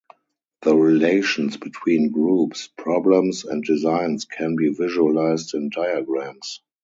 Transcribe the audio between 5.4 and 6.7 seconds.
in diagrams.